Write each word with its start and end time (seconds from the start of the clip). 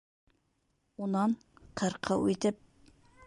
Унан, 1.07 1.35
ҡырҡыу 1.83 2.27
итеп: 2.35 2.61